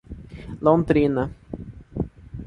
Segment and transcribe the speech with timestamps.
[0.61, 1.29] Londrina